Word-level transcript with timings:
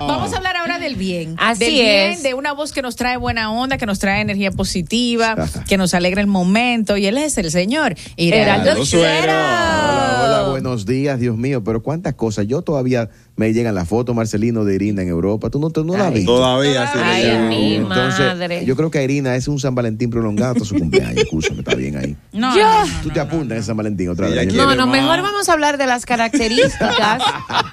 Vamos 0.00 0.32
a 0.32 0.36
hablar 0.36 0.56
ahora 0.56 0.78
del 0.78 0.96
bien. 0.96 1.36
Así 1.38 1.64
del 1.64 1.72
bien, 1.74 2.10
es. 2.12 2.22
de 2.22 2.34
una 2.34 2.52
voz 2.52 2.72
que 2.72 2.82
nos 2.82 2.96
trae 2.96 3.16
buena 3.16 3.50
onda, 3.52 3.76
que 3.78 3.86
nos 3.86 3.98
trae 3.98 4.20
energía 4.20 4.50
positiva, 4.50 5.36
que 5.68 5.76
nos 5.76 5.94
alegra 5.94 6.20
el 6.20 6.26
momento. 6.26 6.96
Y 6.96 7.06
él 7.06 7.18
es 7.18 7.36
el 7.38 7.50
señor 7.50 7.94
Heraldo 8.16 8.84
Suero. 8.84 9.32
Hola, 9.32 10.20
hola, 10.24 10.48
buenos 10.50 10.86
días, 10.86 11.18
Dios 11.20 11.36
mío, 11.36 11.62
pero 11.64 11.82
cuántas 11.82 12.14
cosas. 12.14 12.46
Yo 12.46 12.62
todavía 12.62 13.08
me 13.36 13.52
llegan 13.52 13.74
las 13.74 13.88
fotos, 13.88 14.14
Marcelino, 14.14 14.64
de 14.64 14.74
Irina 14.76 15.02
en 15.02 15.08
Europa. 15.08 15.50
¿Tú 15.50 15.58
no, 15.58 15.70
tú 15.70 15.84
no 15.84 15.96
la 15.96 16.06
Ay, 16.08 16.14
viste? 16.14 16.26
Todavía, 16.26 16.86
sí. 16.92 16.98
Ay, 17.02 17.22
sí. 17.22 17.38
mi 17.48 17.74
Entonces, 17.74 18.26
madre. 18.26 18.64
yo 18.64 18.76
creo 18.76 18.90
que 18.90 19.02
Irina 19.02 19.34
es 19.36 19.48
un 19.48 19.58
San 19.58 19.74
Valentín 19.74 20.10
prolongado 20.10 20.52
hasta 20.52 20.64
su 20.64 20.76
cumpleaños. 20.76 21.18
Escúchame, 21.24 21.58
está 21.60 21.74
bien 21.74 21.96
ahí. 21.96 22.16
No, 22.32 22.56
Yo- 22.56 22.62
Tú 23.02 23.08
no, 23.08 23.14
te 23.14 23.20
no, 23.20 23.26
apuntas 23.26 23.58
en 23.58 23.64
San 23.64 23.76
Valentín 23.76 24.08
otra 24.08 24.28
vez. 24.28 24.52
No, 24.54 24.74
no, 24.74 24.86
más. 24.86 25.00
mejor 25.00 25.22
vamos 25.22 25.48
a 25.48 25.52
hablar 25.52 25.78
de 25.78 25.86
las 25.86 26.04
características 26.06 27.22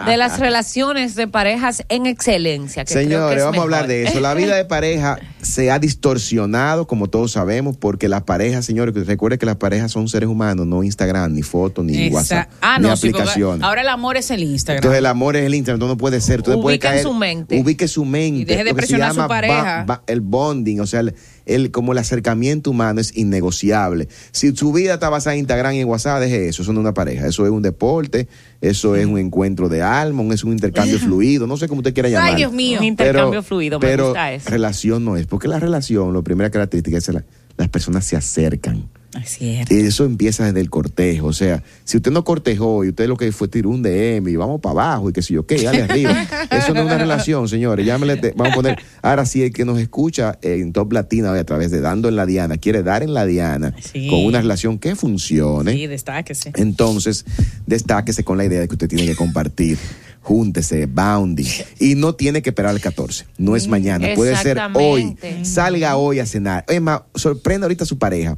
de 0.06 0.17
las 0.17 0.39
relaciones 0.39 1.16
de 1.16 1.28
parejas 1.28 1.83
en 1.89 2.06
excelencia. 2.11 2.85
Que 2.85 2.93
creo 2.93 3.03
que 3.03 3.09
Señores, 3.13 3.37
es 3.39 3.43
vamos 3.43 3.59
a 3.59 3.63
hablar 3.63 3.87
de 3.87 4.03
eso. 4.03 4.19
La 4.19 4.33
vida 4.33 4.55
de 4.55 4.65
pareja 4.65 5.17
se 5.41 5.71
ha 5.71 5.79
distorsionado, 5.79 6.87
como 6.87 7.07
todos 7.09 7.31
sabemos, 7.31 7.77
porque 7.77 8.07
las 8.07 8.23
parejas, 8.23 8.65
señores, 8.65 8.93
recuerden 9.07 9.39
que 9.39 9.45
las 9.45 9.55
parejas 9.55 9.91
son 9.91 10.07
seres 10.07 10.29
humanos, 10.29 10.67
no 10.67 10.83
Instagram, 10.83 11.33
ni 11.33 11.41
fotos, 11.41 11.83
ni 11.85 12.09
WhatsApp, 12.09 12.49
Ah, 12.61 12.77
ni 12.79 12.87
no, 12.87 12.95
sí, 12.95 13.07
porque 13.09 13.21
aplicaciones. 13.23 13.63
ahora 13.63 13.81
el 13.81 13.87
amor 13.87 14.17
es 14.17 14.29
el 14.31 14.43
Instagram. 14.43 14.77
Entonces 14.79 14.99
el 14.99 15.05
amor 15.05 15.35
es 15.35 15.45
el 15.45 15.55
Instagram, 15.55 15.77
entonces 15.77 15.95
no 15.95 15.97
puede 15.97 16.21
ser. 16.21 16.39
Entonces 16.39 16.61
puede 16.61 16.75
Ubique 16.75 16.87
en 16.87 16.93
caer, 16.93 17.03
su 17.03 17.13
mente. 17.13 17.59
Ubique 17.59 17.87
su 17.87 18.05
mente. 18.05 18.41
Y 18.41 18.45
deje 18.45 18.63
de 18.63 18.73
presionar 18.75 19.11
a 19.11 19.13
su 19.13 19.27
pareja. 19.27 19.63
ba- 19.63 19.85
ba- 19.85 20.03
el 20.07 20.21
bonding, 20.21 20.79
o 20.79 20.85
sea, 20.87 20.99
el, 21.01 21.15
el- 21.45 21.72
como 21.72 21.92
el 21.92 21.97
acercamiento 21.97 22.72
humano 22.72 23.02
es 23.02 23.16
innegociable. 23.17 24.08
Si 24.31 24.56
su 24.56 24.72
vida 24.72 24.95
está 24.95 25.09
basada 25.09 25.34
en 25.36 25.39
Instagram 25.42 25.73
y 25.73 25.80
en 25.80 25.88
WhatsApp, 25.88 26.20
deje 26.22 26.47
eso. 26.47 26.61
Eso 26.61 26.73
no 26.73 26.80
es 26.80 26.84
una 26.84 26.94
pareja. 26.94 27.28
Eso 27.28 27.45
es 27.45 27.52
un 27.52 27.61
deporte, 27.61 28.28
eso 28.61 28.95
es 28.95 29.06
un 29.06 29.17
encuentro 29.17 29.69
de 29.69 29.81
alma, 29.81 30.23
es 30.34 30.44
un 30.44 30.52
intercambio 30.52 31.00
fluido. 31.00 31.47
No 31.47 31.58
sé 31.58 31.67
cómo 31.67 31.80
usted 31.80 31.94
quiera 31.94 32.09
llamar. 32.09 32.30
Ay, 32.30 32.36
Dios 32.36 32.52
mío. 32.53 32.80
Un 32.80 32.86
intercambio 32.86 33.42
fluido, 33.44 33.80
me 33.80 33.88
pero 33.88 34.06
gusta 34.08 34.31
eso. 34.34 34.50
relación 34.50 35.03
no 35.06 35.17
es. 35.17 35.25
Porque 35.28 35.47
la 35.47 35.59
relación, 35.59 36.14
la 36.14 36.22
primera 36.22 36.50
característica 36.50 36.97
es 36.97 37.06
que 37.06 37.13
la- 37.13 37.25
las 37.57 37.69
personas 37.69 38.06
se 38.06 38.16
acercan. 38.16 38.88
Es 39.19 39.39
eso 39.69 40.05
empieza 40.05 40.45
desde 40.45 40.61
el 40.61 40.69
cortejo. 40.69 41.27
O 41.27 41.33
sea, 41.33 41.63
si 41.83 41.97
usted 41.97 42.11
no 42.11 42.23
cortejó 42.23 42.85
y 42.85 42.89
usted 42.89 43.07
lo 43.07 43.17
que 43.17 43.31
fue 43.31 43.47
tiró 43.49 43.69
un 43.69 43.83
DM 43.83 44.27
y 44.29 44.35
vamos 44.38 44.61
para 44.61 44.72
abajo 44.72 45.09
y 45.09 45.13
que 45.13 45.22
si 45.22 45.33
yo 45.33 45.45
qué, 45.45 45.61
dale 45.61 45.81
arriba. 45.83 46.16
eso 46.51 46.73
no 46.73 46.79
es 46.81 46.85
una 46.85 46.97
relación, 46.97 47.47
señores. 47.50 47.85
Llámele, 47.85 48.17
te- 48.17 48.33
vamos 48.38 48.53
a 48.53 48.55
poner. 48.55 48.79
Ahora, 49.01 49.25
si 49.25 49.44
el 49.44 49.51
que 49.51 49.66
nos 49.66 49.79
escucha 49.79 50.39
en 50.41 50.71
Top 50.71 50.94
Latina 50.94 51.31
hoy 51.31 51.39
a 51.39 51.44
través 51.45 51.71
de 51.71 51.81
Dando 51.81 52.07
en 52.07 52.16
la 52.16 52.25
Diana 52.25 52.57
quiere 52.57 52.83
dar 52.83 53.03
en 53.03 53.13
la 53.13 53.25
Diana 53.25 53.73
Sí. 53.81 54.07
con 54.07 54.23
una 54.25 54.39
relación 54.39 54.79
que 54.79 54.95
funcione, 54.95 55.73
Sí, 55.73 55.88
destáquese. 55.88 56.51
entonces 56.55 57.25
destáquese 57.67 58.23
con 58.23 58.38
la 58.38 58.45
idea 58.45 58.61
de 58.61 58.67
que 58.67 58.75
usted 58.75 58.88
tiene 58.88 59.05
que 59.05 59.16
compartir. 59.16 59.77
Júntese, 60.21 60.85
bounding. 60.85 61.47
Y 61.79 61.95
no 61.95 62.13
tiene 62.13 62.41
que 62.41 62.49
esperar 62.51 62.71
al 62.71 62.79
14. 62.81 63.25
No 63.37 63.55
es 63.55 63.67
mañana. 63.67 64.05
Puede 64.15 64.35
ser 64.37 64.57
hoy. 64.75 65.17
Salga 65.45 65.95
hoy 65.97 66.19
a 66.19 66.25
cenar. 66.25 66.63
Más, 66.81 67.01
sorprenda 67.15 67.65
ahorita 67.65 67.83
a 67.83 67.87
su 67.87 67.97
pareja 67.97 68.37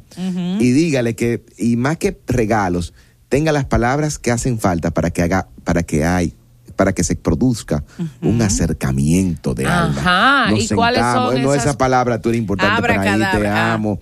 y 0.60 0.70
dígale 0.72 1.14
que, 1.14 1.44
y 1.58 1.76
más 1.76 1.98
que 1.98 2.18
regalos, 2.26 2.94
tenga 3.28 3.52
las 3.52 3.64
palabras 3.66 4.18
que 4.18 4.30
hacen 4.30 4.58
falta 4.58 4.92
para 4.92 5.10
que 5.10 5.22
haga, 5.22 5.48
para 5.64 5.82
que 5.82 6.04
hay 6.04 6.34
para 6.76 6.92
que 6.92 7.04
se 7.04 7.14
produzca 7.14 7.84
un 8.20 8.42
acercamiento 8.42 9.54
de 9.54 9.64
alma. 9.66 10.00
Ajá, 10.00 10.50
Nos 10.50 10.64
¿y 10.64 10.74
cuáles 10.74 10.98
sentamos, 11.00 11.32
son 11.34 11.42
no 11.42 11.54
esas- 11.54 11.66
esa 11.66 11.78
palabra 11.78 12.20
tú 12.20 12.30
eres 12.30 12.40
importante 12.40 12.80
para 12.80 13.00
ahí, 13.02 13.08
te 13.30 13.48
amo. 13.72 14.00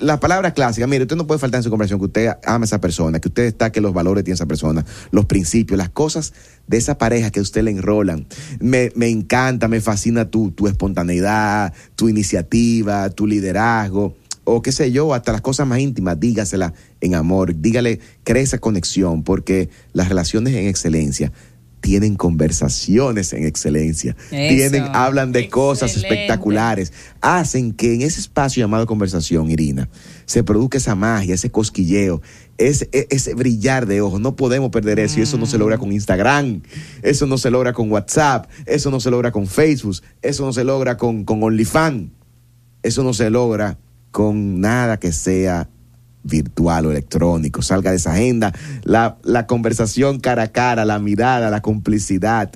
Las 0.00 0.18
palabras 0.18 0.52
clásicas, 0.52 0.88
mire, 0.88 1.04
usted 1.04 1.16
no 1.16 1.26
puede 1.26 1.38
faltar 1.38 1.60
en 1.60 1.62
su 1.62 1.70
conversación 1.70 2.00
que 2.00 2.06
usted 2.06 2.30
ama 2.44 2.64
a 2.64 2.66
esa 2.66 2.80
persona, 2.80 3.20
que 3.20 3.28
usted 3.28 3.44
destaque 3.44 3.80
los 3.80 3.92
valores 3.92 4.22
que 4.22 4.24
tiene 4.24 4.34
esa 4.34 4.46
persona, 4.46 4.84
los 5.12 5.26
principios, 5.26 5.78
las 5.78 5.90
cosas 5.90 6.32
de 6.66 6.76
esa 6.76 6.98
pareja 6.98 7.30
que 7.30 7.40
usted 7.40 7.62
le 7.62 7.70
enrolan. 7.70 8.26
Me, 8.58 8.90
me 8.96 9.08
encanta, 9.08 9.68
me 9.68 9.80
fascina 9.80 10.28
tu, 10.28 10.50
tu 10.50 10.66
espontaneidad, 10.66 11.72
tu 11.94 12.08
iniciativa, 12.08 13.10
tu 13.10 13.28
liderazgo, 13.28 14.16
o 14.42 14.62
qué 14.62 14.72
sé 14.72 14.92
yo, 14.92 15.12
hasta 15.12 15.32
las 15.32 15.40
cosas 15.40 15.66
más 15.66 15.80
íntimas, 15.80 16.18
dígasela 16.18 16.72
en 17.00 17.14
amor, 17.14 17.60
dígale, 17.60 18.00
crea 18.24 18.42
esa 18.42 18.58
conexión, 18.58 19.22
porque 19.22 19.68
las 19.92 20.08
relaciones 20.08 20.54
en 20.54 20.66
excelencia 20.66 21.32
tienen 21.86 22.16
conversaciones 22.16 23.32
en 23.32 23.46
excelencia, 23.46 24.16
Eso. 24.32 24.54
tienen, 24.56 24.82
hablan 24.92 25.30
de 25.30 25.48
cosas 25.48 25.96
espectaculares, 25.96 26.92
hacen 27.20 27.72
que 27.72 27.94
en 27.94 28.02
ese 28.02 28.18
espacio 28.18 28.60
llamado 28.60 28.86
conversación, 28.86 29.52
Irina, 29.52 29.88
se 30.24 30.42
produzca 30.42 30.78
esa 30.78 30.96
magia, 30.96 31.36
ese 31.36 31.52
cosquilleo, 31.52 32.22
ese, 32.58 32.88
e- 32.90 33.06
ese 33.10 33.34
brillar 33.34 33.86
de 33.86 34.00
ojos. 34.00 34.20
No 34.20 34.34
podemos 34.34 34.70
perder 34.70 34.98
eso 34.98 35.20
y 35.20 35.22
eso 35.22 35.38
no 35.38 35.46
se 35.46 35.58
logra 35.58 35.78
con 35.78 35.92
Instagram, 35.92 36.62
eso 37.02 37.26
no 37.26 37.38
se 37.38 37.52
logra 37.52 37.72
con 37.72 37.88
WhatsApp, 37.92 38.50
eso 38.66 38.90
no 38.90 38.98
se 38.98 39.12
logra 39.12 39.30
con 39.30 39.46
Facebook, 39.46 39.98
eso 40.22 40.44
no 40.44 40.52
se 40.52 40.64
logra 40.64 40.96
con, 40.96 41.24
con 41.24 41.40
OnlyFans, 41.40 42.10
eso 42.82 43.04
no 43.04 43.14
se 43.14 43.30
logra 43.30 43.78
con 44.10 44.60
nada 44.60 44.98
que 44.98 45.12
sea 45.12 45.68
virtual 46.26 46.86
o 46.86 46.90
electrónico. 46.90 47.62
Salga 47.62 47.90
de 47.90 47.96
esa 47.96 48.12
agenda. 48.12 48.52
La, 48.84 49.16
la 49.22 49.46
conversación 49.46 50.20
cara 50.20 50.42
a 50.44 50.48
cara, 50.52 50.84
la 50.84 50.98
mirada, 50.98 51.50
la 51.50 51.62
complicidad, 51.62 52.50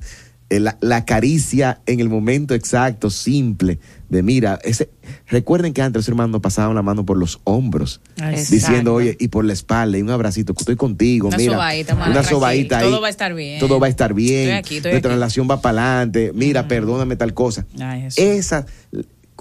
eh, 0.50 0.58
la, 0.60 0.76
la 0.80 1.04
caricia 1.04 1.80
en 1.86 2.00
el 2.00 2.08
momento 2.08 2.54
exacto, 2.54 3.08
simple, 3.08 3.78
de 4.08 4.24
mira, 4.24 4.58
ese, 4.64 4.90
recuerden 5.28 5.72
que 5.72 5.80
antes 5.80 6.00
los 6.00 6.08
hermanos 6.08 6.40
pasaban 6.40 6.74
la 6.74 6.82
mano 6.82 7.06
por 7.06 7.16
los 7.16 7.40
hombros, 7.44 8.00
Exacto. 8.16 8.50
diciendo, 8.50 8.94
oye, 8.94 9.16
y 9.20 9.28
por 9.28 9.44
la 9.44 9.52
espalda, 9.52 9.96
y 9.96 10.02
un 10.02 10.10
abracito, 10.10 10.52
que 10.52 10.62
estoy 10.62 10.74
contigo, 10.74 11.28
Una 11.28 11.36
mira. 11.36 11.56
mano, 11.56 12.10
una 12.10 12.24
sobadita 12.24 12.78
ahí. 12.78 12.90
todo 12.90 13.00
va 13.00 13.06
a 13.06 13.10
estar 13.10 13.32
bien. 13.34 13.60
Todo 13.60 13.78
va 13.78 13.86
a 13.86 13.90
estar 13.90 14.12
bien. 14.12 14.48
Estoy 14.48 14.58
aquí, 14.58 14.76
estoy 14.78 14.90
Nuestra 14.90 15.10
aquí. 15.12 15.14
relación 15.14 15.48
va 15.48 15.60
para 15.60 15.92
adelante. 15.98 16.32
Mira, 16.34 16.66
perdóname 16.66 17.14
tal 17.14 17.32
cosa. 17.32 17.64
Ay. 17.80 18.08
Esa, 18.16 18.66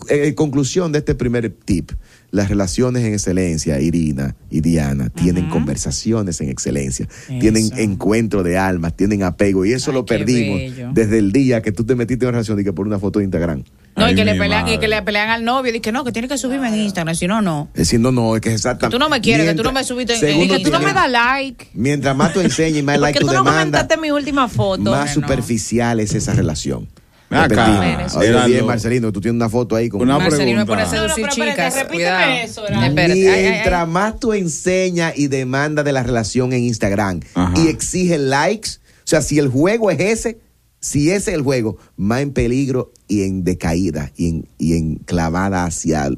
eh, 0.08 0.34
conclusión 0.36 0.92
de 0.92 1.00
este 1.00 1.16
primer 1.16 1.50
tip, 1.50 1.92
las 2.32 2.48
relaciones 2.50 3.04
en 3.04 3.14
excelencia, 3.14 3.80
Irina 3.80 4.36
y 4.52 4.62
Diana, 4.62 5.10
tienen 5.10 5.50
conversaciones 5.50 6.40
en 6.42 6.50
excelencia, 6.50 7.08
tienen 7.40 7.72
encuentro 7.78 8.44
de 8.44 8.58
almas, 8.58 8.96
tienen 8.96 9.24
apego, 9.24 9.66
y 9.66 9.74
eso 9.74 9.92
Ay, 9.92 9.96
lo 9.98 10.06
perdimos 10.06 10.60
bello. 10.60 10.90
desde 10.94 11.18
el 11.18 11.32
día 11.32 11.62
que 11.62 11.72
tú 11.72 11.84
te 11.84 11.96
metiste 11.96 12.26
en 12.26 12.30
una 12.30 12.38
relación 12.38 12.60
y 12.60 12.64
que 12.64 12.72
por 12.74 12.86
una 12.88 13.00
foto 13.00 13.20
de 13.20 13.26
Instagram. 13.26 13.64
No, 13.96 14.10
y 14.10 14.16
que 14.16 14.24
le 14.24 14.36
pelean, 14.36 14.68
y 14.70 14.78
que 14.78 14.88
le 14.88 15.02
pelean 15.02 15.30
al 15.30 15.44
novio. 15.44 15.74
Dice 15.74 15.82
que 15.82 15.92
no, 15.92 16.06
que 16.06 16.12
tiene 16.14 16.28
que 16.30 16.38
subirme 16.38 16.70
en 16.70 16.76
Instagram, 16.76 17.16
si 17.16 17.28
no, 17.28 17.42
no. 17.42 17.70
Diciendo, 17.76 18.12
no, 18.14 18.36
es 18.36 18.42
que 18.42 18.50
es 18.50 18.56
exactamente. 18.56 18.96
Tú 18.96 19.00
no 19.00 19.10
me 19.10 19.20
quieres, 19.20 19.46
que 19.50 19.56
tú 19.56 19.64
no 19.64 19.74
me 19.74 19.84
subiste 19.84 20.14
en- 20.32 20.42
Y 20.42 20.48
que 20.48 20.60
tú 20.60 20.70
no 20.72 20.80
me 20.80 20.94
das 20.94 21.10
like. 21.12 21.68
Mientras 21.74 22.16
más 22.16 22.32
tú 22.32 22.40
enseñas 22.40 22.80
y 22.80 22.84
más 22.84 22.96
¿Por 22.96 23.02
like 23.02 23.20
tú 23.20 23.26
tú 23.26 23.34
no 23.34 23.40
demandas, 23.40 23.64
comentaste 23.82 23.98
mi 23.98 24.12
última 24.12 24.48
foto? 24.48 24.84
más 24.92 25.16
No, 25.16 25.22
no. 25.22 25.28
superficial 25.28 26.00
es 26.00 26.14
esa 26.14 26.34
relación. 26.34 26.88
Acá. 27.30 28.08
Oye, 28.18 28.46
bien, 28.48 28.66
Marcelino, 28.66 29.12
tú 29.12 29.22
tienes 29.22 29.36
una 29.36 29.50
foto 29.50 29.76
ahí 29.76 29.88
con 29.90 30.02
Una 30.02 30.18
Marcelino 30.18 30.60
me 30.62 30.66
pregunta. 30.66 30.72
pone 30.72 30.82
a 30.82 31.08
seducir 31.16 31.26
No, 31.26 31.30
no, 31.30 31.36
pero 31.36 31.52
espérate, 31.52 31.52
chicas. 31.52 31.76
repíteme 31.76 31.96
Cuidado. 31.96 32.32
eso, 32.44 32.62
Gerardo. 32.66 32.86
Espérate, 32.88 33.14
ay, 33.14 33.28
ay, 33.28 33.46
ay. 33.46 33.52
Mientras 33.52 33.88
más 33.88 34.20
tú 34.20 34.34
enseñas 34.34 35.14
y 35.18 35.28
demandas 35.28 35.86
de 35.86 35.92
la 35.94 36.04
relación 36.04 36.54
en 36.54 36.64
Instagram 36.64 37.20
Ajá. 37.36 37.54
y 37.60 37.68
exige 37.68 38.18
likes, 38.18 38.70
o 38.80 39.08
sea, 39.10 39.22
si 39.22 39.38
el 39.40 39.48
juego 39.48 39.92
es 39.92 40.00
ese, 40.00 40.40
si 40.80 41.12
ese 41.12 41.32
es 41.32 41.38
el 41.38 41.42
juego, 41.44 41.78
más 41.98 42.22
en 42.22 42.32
peligro 42.32 42.92
y 43.08 43.24
en 43.24 43.44
decaída 43.44 44.12
y 44.16 44.30
en, 44.30 44.48
y 44.58 44.78
en 44.78 44.96
clavada 44.96 45.66
hacia 45.66 46.10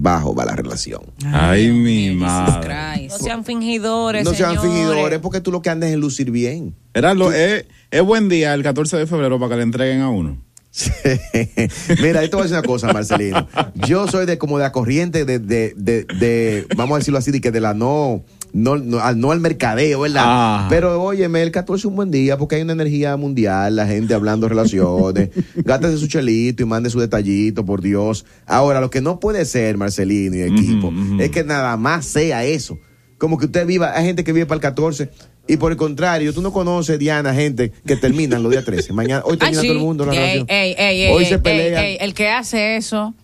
bajo 0.00 0.34
va 0.34 0.44
la 0.44 0.54
relación. 0.54 1.00
Ay, 1.32 1.70
mi 1.72 2.12
madre. 2.14 2.68
Christ. 2.94 3.10
No 3.18 3.24
sean 3.24 3.44
fingidores. 3.44 4.24
No 4.24 4.32
sean 4.34 4.60
fingidores 4.60 5.18
porque 5.20 5.40
tú 5.40 5.50
lo 5.50 5.60
que 5.62 5.70
andas 5.70 5.88
es 5.88 5.94
en 5.94 6.00
lucir 6.00 6.30
bien. 6.30 6.74
Gerardo, 6.94 7.32
es, 7.32 7.64
es 7.90 8.02
buen 8.02 8.28
día 8.28 8.54
el 8.54 8.62
14 8.62 8.96
de 8.96 9.06
febrero 9.06 9.38
para 9.40 9.50
que 9.50 9.56
le 9.56 9.62
entreguen 9.64 10.00
a 10.02 10.08
uno. 10.10 10.38
Mira, 12.02 12.22
esto 12.22 12.36
va 12.36 12.42
a 12.42 12.46
decir 12.46 12.58
una 12.58 12.62
cosa, 12.62 12.92
Marcelino. 12.92 13.48
Yo 13.86 14.06
soy 14.08 14.26
de 14.26 14.38
como 14.38 14.58
de 14.58 14.64
la 14.64 14.72
corriente 14.72 15.24
de, 15.24 15.38
de, 15.38 15.74
de, 15.76 16.04
de- 16.04 16.66
vamos 16.76 16.96
a 16.96 16.98
decirlo 16.98 17.18
así, 17.18 17.30
de 17.30 17.40
que 17.40 17.50
de 17.50 17.60
la 17.60 17.74
no, 17.74 18.22
no, 18.52 18.76
no, 18.76 19.00
al, 19.00 19.18
no 19.18 19.32
al 19.32 19.40
mercadeo, 19.40 20.00
¿verdad? 20.00 20.22
Ah. 20.26 20.66
Pero 20.70 21.02
óyeme, 21.02 21.42
el 21.42 21.50
14 21.50 21.80
es 21.80 21.84
un 21.86 21.96
buen 21.96 22.10
día 22.10 22.36
porque 22.38 22.56
hay 22.56 22.62
una 22.62 22.72
energía 22.74 23.16
mundial, 23.16 23.76
la 23.76 23.86
gente 23.86 24.14
hablando 24.14 24.48
relaciones, 24.48 25.30
gástese 25.56 25.98
su 25.98 26.06
chelito 26.06 26.62
y 26.62 26.66
mande 26.66 26.90
su 26.90 27.00
detallito, 27.00 27.64
por 27.64 27.80
Dios. 27.82 28.24
Ahora, 28.46 28.80
lo 28.80 28.90
que 28.90 29.00
no 29.00 29.20
puede 29.20 29.44
ser, 29.44 29.76
Marcelino 29.78 30.36
y 30.36 30.42
equipo, 30.42 30.92
es 31.18 31.30
que 31.30 31.44
nada 31.44 31.76
más 31.76 32.04
sea 32.06 32.44
eso. 32.44 32.78
Como 33.16 33.36
que 33.36 33.46
usted 33.46 33.66
viva, 33.66 33.96
hay 33.96 34.04
gente 34.06 34.22
que 34.22 34.32
vive 34.32 34.46
para 34.46 34.56
el 34.56 34.62
14. 34.62 35.10
Y 35.48 35.56
por 35.56 35.72
el 35.72 35.78
contrario, 35.78 36.32
tú 36.34 36.42
no 36.42 36.52
conoces, 36.52 36.98
Diana, 36.98 37.32
gente 37.34 37.72
que 37.86 37.96
terminan 37.96 38.42
los 38.42 38.52
días 38.52 38.64
13. 38.64 38.92
Mañana, 38.92 39.22
hoy 39.24 39.32
Ay, 39.32 39.38
termina 39.38 39.60
sí. 39.62 39.66
todo 39.68 39.76
el 39.78 39.82
mundo 39.82 40.04
la 40.04 40.12
Ey, 40.12 40.18
relación. 40.18 40.46
ey, 40.48 40.74
ey, 40.78 41.02
ey, 41.02 41.12
hoy 41.12 41.24
se 41.24 41.40
ey, 41.44 41.96
el 42.00 42.12
que 42.14 42.28
hace 42.28 42.76
eso, 42.76 43.14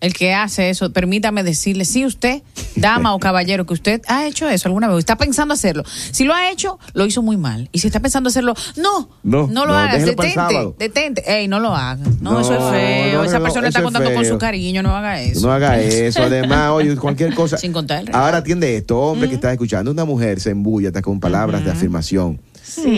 el 0.00 0.12
que 0.12 0.34
hace 0.34 0.68
eso, 0.70 0.92
permítame 0.92 1.42
decirle, 1.42 1.84
si 1.84 2.04
usted, 2.04 2.42
dama 2.76 3.14
o 3.14 3.18
caballero, 3.18 3.64
que 3.64 3.72
usted 3.72 4.02
ha 4.08 4.26
hecho 4.26 4.48
eso 4.48 4.68
alguna 4.68 4.88
vez, 4.88 4.98
está 4.98 5.16
pensando 5.16 5.54
hacerlo. 5.54 5.84
Si 5.86 6.24
lo 6.24 6.34
ha 6.34 6.50
hecho, 6.50 6.78
lo 6.92 7.06
hizo 7.06 7.22
muy 7.22 7.36
mal. 7.36 7.68
Y 7.72 7.78
si 7.78 7.86
está 7.86 8.00
pensando 8.00 8.28
hacerlo, 8.28 8.54
no, 8.76 9.08
No, 9.22 9.46
no, 9.46 9.64
lo 9.64 9.72
no, 9.72 9.78
hagas, 9.78 10.04
detente, 10.04 10.74
detente. 10.78 11.22
Ey, 11.26 11.48
no 11.48 11.60
lo 11.60 11.74
haga. 11.74 12.04
No, 12.20 12.32
No, 12.32 12.40
eso 12.40 12.52
es 12.54 12.70
feo. 12.78 13.18
no, 13.20 13.24
Esa 13.24 13.40
persona 13.40 13.68
está 13.68 13.80
es 13.80 13.84
contando 13.84 14.12
con 14.12 14.24
su 14.24 14.36
cariño, 14.38 14.82
no 14.82 14.94
haga 14.94 15.20
eso. 15.22 15.46
No 15.46 15.52
haga 15.52 15.80
eso. 15.80 16.22
Además, 16.22 16.70
oye, 16.72 16.94
cualquier 16.96 17.34
cosa. 17.34 17.56
Sin 17.56 17.72
contar. 17.72 18.04
Ahora 18.12 18.38
atiende 18.38 18.76
esto, 18.76 18.98
hombre 18.98 19.28
que 19.28 19.36
estás 19.36 19.52
escuchando. 19.52 19.90
Una 19.90 20.04
mujer 20.04 20.40
se 20.40 20.50
embulla 20.50 20.88
hasta 20.88 21.00
con 21.00 21.20
palabras 21.20 21.64
de 21.64 21.70
afirmación, 21.70 22.40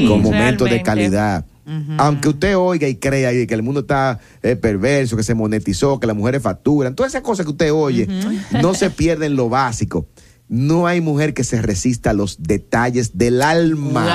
con 0.09 0.23
momentos 0.23 0.69
de 0.69 0.83
Aunque 1.99 2.29
usted 2.31 2.57
oiga 2.57 2.89
y 2.89 2.97
crea 2.97 3.33
y 3.33 3.47
que 3.47 3.55
el 3.55 3.63
mundo 3.63 3.81
está 3.81 4.21
eh, 4.43 4.57
perverso, 4.57 5.17
que 5.17 5.23
se 5.23 5.35
monetizó, 5.35 6.01
que 6.01 6.07
las 6.07 6.17
mujeres 6.17 6.43
facturan, 6.43 6.95
todas 6.95 7.13
esas 7.13 7.23
cosas 7.23 7.45
que 7.45 7.53
usted 7.53 7.73
oye, 7.73 8.09
no 8.63 8.75
se 8.75 8.91
pierden 8.91 9.37
lo 9.37 9.49
básico. 9.49 10.07
No 10.49 10.87
hay 10.87 11.03
mujer 11.03 11.35
que 11.35 11.45
se 11.45 11.61
resista 11.61 12.11
a 12.11 12.15
los 12.15 12.43
detalles 12.43 13.19
del 13.19 13.43
alma. 13.43 14.07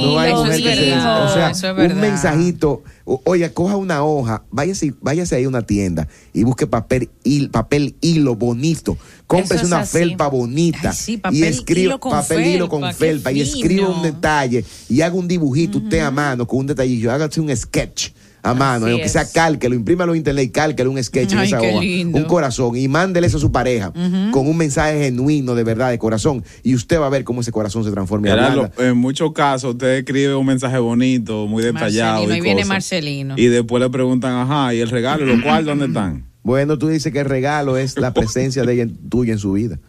No 0.00 0.18
hay 0.18 0.32
eso 0.32 0.44
mujer 0.44 0.54
es 0.60 0.62
que 0.62 0.74
se 0.74 0.90
verdad. 0.90 1.24
O 1.24 1.34
sea, 1.34 1.50
eso 1.50 1.70
es 1.82 1.92
un 1.92 2.00
mensajito. 2.00 2.82
o- 3.04 3.20
Oye, 3.24 3.52
coja 3.52 3.76
una 3.76 4.02
hoja, 4.04 4.42
váyase, 4.50 4.94
váyase 5.00 5.36
ahí 5.36 5.44
a 5.44 5.48
una 5.48 5.62
tienda 5.62 6.08
y 6.32 6.42
busque 6.44 6.66
papel, 6.66 7.08
hil- 7.24 7.50
papel 7.50 7.94
hilo 8.00 8.34
bonito. 8.34 8.96
Cómprese 9.26 9.62
es 9.62 9.68
una 9.68 9.80
así. 9.80 9.98
felpa 9.98 10.28
bonita. 10.28 10.90
Ay, 10.90 10.96
sí, 10.96 11.12
y 11.14 11.16
papel 11.18 11.44
escriba 11.44 11.80
hilo 11.86 12.00
con 12.00 12.12
papel 12.12 12.46
hilo 12.46 12.68
con 12.68 12.80
felpa, 12.82 12.94
felpa. 12.98 13.32
Y 13.32 13.40
escriba 13.40 13.88
un 13.88 14.02
detalle 14.02 14.64
y 14.88 15.00
haga 15.00 15.14
un 15.14 15.28
dibujito 15.28 15.78
usted 15.78 16.00
a 16.00 16.10
mano 16.10 16.46
con 16.46 16.60
un 16.60 16.66
detallillo. 16.66 17.12
Hágase 17.12 17.40
un 17.40 17.54
sketch. 17.56 18.10
A 18.46 18.54
mano, 18.54 18.86
aunque 18.86 19.08
sea 19.08 19.26
cálquelo, 19.30 19.74
imprímalo 19.74 20.12
en 20.12 20.18
internet 20.18 20.44
y 20.46 20.50
cálquelo 20.50 20.90
un 20.90 21.02
sketch 21.02 21.32
en 21.32 21.38
Ay, 21.38 21.48
esa 21.48 21.58
qué 21.58 21.70
hoja. 21.70 21.80
lindo. 21.80 22.18
Un 22.18 22.24
corazón 22.24 22.76
y 22.76 22.86
mándele 22.88 23.26
eso 23.26 23.38
a 23.38 23.40
su 23.40 23.50
pareja 23.52 23.92
con 24.32 24.46
un 24.48 24.56
mensaje 24.56 24.98
genuino 25.04 25.54
de 25.54 25.64
verdad, 25.64 25.90
de 25.90 25.98
corazón. 25.98 26.44
Y 26.62 26.74
usted 26.74 27.00
va 27.00 27.06
a 27.06 27.10
ver 27.10 27.24
cómo 27.24 27.40
ese 27.40 27.52
corazón 27.52 27.84
se 27.84 27.90
transforma. 27.90 28.28
y 28.28 28.30
Gerardo, 28.30 28.62
ablanda. 28.64 28.88
en 28.88 28.96
muchos 28.96 29.32
casos 29.32 29.72
usted 29.74 29.96
escribe 29.98 30.34
un 30.34 30.46
mensaje 30.46 30.78
bonito, 30.78 31.46
muy 31.46 31.62
detallado. 31.62 32.20
Marcelino, 32.20 32.32
y 32.32 32.36
ahí 32.36 32.40
viene 32.40 32.60
cosas. 32.62 32.68
Marcelino. 32.68 33.34
Y 33.36 33.46
después 33.46 33.82
le 33.82 33.90
preguntan, 33.90 34.32
ajá, 34.34 34.74
¿y 34.74 34.80
el 34.80 34.90
regalo 34.90 35.24
y 35.24 35.28
los 35.28 35.42
cuartos 35.42 35.66
dónde 35.66 35.86
están? 35.86 36.26
Bueno, 36.42 36.78
tú 36.78 36.88
dices 36.88 37.12
que 37.12 37.18
el 37.20 37.24
regalo 37.26 37.76
es 37.76 37.98
la 37.98 38.14
presencia 38.14 38.62
de 38.62 38.72
ella 38.74 38.82
en- 38.84 38.96
tuya 39.08 39.32
en 39.32 39.38
su 39.40 39.52
vida. 39.52 39.80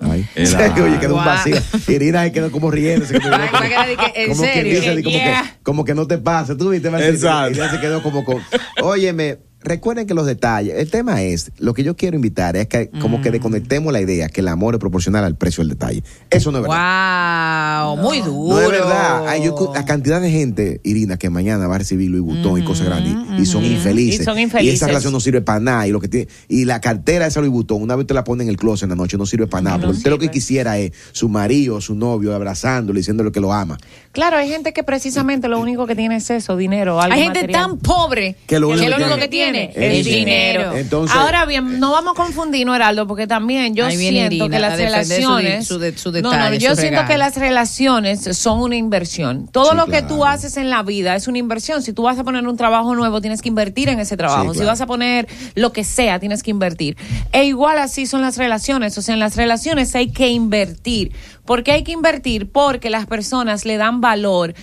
Ay. 0.00 0.28
Era- 0.34 0.74
Oye, 0.84 0.98
quedó 1.00 1.16
un 1.16 1.22
Guau. 1.22 1.36
vacío. 1.36 1.56
Irina 1.88 2.22
se 2.24 2.32
quedó 2.32 2.50
como 2.52 2.70
riéndose. 2.70 3.20
Como, 3.20 3.30
que 3.32 4.22
¿en 4.22 4.28
como 4.30 4.42
que 4.42 4.52
serio? 4.52 4.74
dice, 4.80 5.02
como, 5.02 5.16
Yeah. 5.16 5.42
que, 5.42 5.62
como 5.62 5.84
que 5.84 5.94
no 5.94 6.06
te 6.06 6.18
pasa. 6.18 6.56
Tú 6.56 6.70
viste. 6.70 6.88
Irina 7.50 7.70
se 7.70 7.80
quedó 7.80 8.02
como 8.02 8.24
con. 8.24 8.40
Óyeme, 8.82 9.38
recuerden 9.62 10.06
que 10.06 10.14
los 10.14 10.24
detalles. 10.26 10.74
El 10.76 10.90
tema 10.90 11.22
es, 11.22 11.50
lo 11.58 11.74
que 11.74 11.82
yo 11.82 11.96
quiero 11.96 12.16
invitar 12.16 12.56
es 12.56 12.68
que 12.68 12.90
como 13.00 13.18
Mm. 13.18 13.22
que 13.22 13.30
desconectemos 13.30 13.92
la 13.92 14.00
idea 14.00 14.28
que 14.28 14.40
el 14.40 14.48
amor 14.48 14.74
es 14.74 14.80
proporcional 14.80 15.24
al 15.24 15.34
precio 15.36 15.62
del 15.62 15.70
detalle. 15.70 16.02
Eso 16.30 16.52
no 16.52 16.58
es 16.58 16.62
verdad. 16.62 17.84
Wow, 17.86 17.96
muy 17.96 18.20
duro. 18.20 18.56
No 18.56 18.60
es 18.62 18.70
verdad. 18.70 19.36
Yo- 19.42 19.72
la 19.74 19.84
cantidad 19.84 20.20
de 20.20 20.30
gente, 20.30 20.80
Irina, 20.84 21.16
que 21.18 21.28
mañana 21.30 21.66
va 21.66 21.74
a 21.74 21.78
recibir 21.78 22.10
Louis 22.10 22.22
Vuitton 22.22 22.60
y 22.60 22.64
cosas 22.64 22.86
grandes 22.86 23.14
y, 23.38 23.42
y 23.42 23.46
son 23.46 23.64
infelices. 23.64 24.20
Y 24.20 24.24
son 24.24 24.38
infelices. 24.38 24.74
esa 24.76 24.86
relación 24.86 25.12
no 25.12 25.20
sirve 25.20 25.40
para 25.42 25.60
nada. 25.60 25.86
Y 25.86 25.90
lo 25.90 26.00
que 26.00 26.08
tiene, 26.08 26.28
y 26.48 26.64
la 26.64 26.80
cartera 26.80 27.24
de 27.24 27.30
esa 27.30 27.40
Louis 27.40 27.52
Vuitton, 27.52 27.82
una 27.82 27.96
vez 27.96 28.06
te 28.06 28.14
la 28.14 28.24
pone 28.24 28.44
en 28.44 28.48
el 28.50 28.56
closet 28.56 28.84
en 28.84 28.90
la 28.90 28.96
noche, 28.96 29.16
no 29.18 29.26
sirve 29.26 29.46
para 29.46 29.62
nada. 29.62 29.76
no 29.78 29.82
porque 29.84 29.96
usted 29.98 30.10
lo 30.10 30.18
que 30.18 30.30
quisiera 30.30 30.78
es 30.78 30.92
su 31.12 31.28
marido, 31.28 31.80
su 31.80 31.94
novio, 31.94 32.34
abrazándole, 32.34 33.00
diciéndole 33.00 33.32
que 33.32 33.40
lo 33.40 33.52
ama. 33.52 33.78
Claro, 34.12 34.36
hay 34.36 34.48
gente 34.48 34.72
que 34.72 34.82
precisamente 34.82 35.48
lo 35.48 35.60
único 35.60 35.86
que 35.86 35.94
tiene 35.94 36.16
es 36.16 36.30
eso, 36.30 36.56
dinero. 36.56 37.00
Algo 37.00 37.14
Hay 37.14 37.22
gente 37.22 37.40
material. 37.40 37.62
tan 37.62 37.78
pobre 37.78 38.36
Que 38.46 38.58
lo 38.58 38.68
único 38.68 38.80
que 38.80 38.84
que 38.86 38.90
lo 38.90 38.96
único 38.96 39.08
tiene 39.16 39.22
que 39.22 39.28
tiene 39.28 39.47
es 39.56 39.76
es 39.76 40.04
dinero. 40.04 40.70
dinero. 40.70 40.76
Entonces, 40.76 41.16
Ahora 41.16 41.44
bien, 41.46 41.78
no 41.80 41.92
vamos 41.92 42.12
a 42.12 42.16
confundirnos, 42.16 42.74
Heraldo, 42.76 43.06
porque 43.06 43.26
también 43.26 43.74
yo 43.74 43.90
siento 43.90 44.34
Irina 44.34 44.48
que 44.48 44.58
las 44.60 44.72
su 44.74 44.78
relaciones. 44.78 45.66
su 45.66 45.78
de- 45.78 45.96
su 45.98 46.10
no, 46.12 46.20
no, 46.22 46.30
detalle, 46.30 46.58
yo 46.58 46.70
su 46.70 46.76
siento 46.76 46.90
regalo. 47.02 47.08
que 47.08 47.18
las 47.18 47.36
relaciones 47.36 48.36
son 48.36 48.60
una 48.60 48.76
inversión. 48.76 49.48
Todo 49.52 49.70
Sí, 49.70 49.76
lo 49.76 49.84
que 49.86 49.90
claro. 50.00 50.06
tú 50.08 50.24
haces 50.24 50.56
en 50.56 50.70
la 50.70 50.82
vida 50.82 51.14
es 51.16 51.28
una 51.28 51.38
inversión. 51.38 51.82
Si 51.82 51.92
tú 51.92 52.02
vas 52.04 52.18
a 52.18 52.24
poner 52.24 52.46
un 52.46 52.56
trabajo 52.56 52.94
nuevo, 52.94 53.20
tienes 53.20 53.42
que 53.42 53.48
invertir 53.48 53.88
en 53.88 54.00
ese 54.00 54.16
trabajo. 54.16 54.52
Sí, 54.54 54.60
Si 54.60 54.64
vas 54.64 54.80
a 54.80 54.86
poner 54.86 55.26
lo 55.54 55.72
que 55.72 55.84
sea, 55.84 56.18
tienes 56.18 56.42
que 56.42 56.50
invertir. 56.50 56.96
E 57.32 57.44
igual 57.44 57.78
así 57.78 58.06
son 58.06 58.20
las 58.22 58.36
relaciones. 58.36 58.96
O 58.98 59.02
sea, 59.02 59.14
en 59.14 59.20
las 59.20 59.36
relaciones 59.36 59.94
hay 59.94 60.10
que 60.12 60.28
invertir. 60.28 61.12
¿Por 61.44 61.62
qué 61.62 61.72
hay 61.72 61.82
que 61.84 61.92
invertir? 61.92 62.50
Porque 62.50 62.90
las 62.90 63.06
personas 63.06 63.64
le 63.64 63.76
dan 63.78 64.00
valor, 64.00 64.54